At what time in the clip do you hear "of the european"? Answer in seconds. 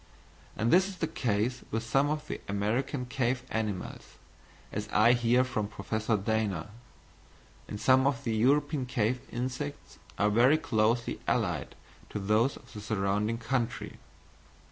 8.07-8.87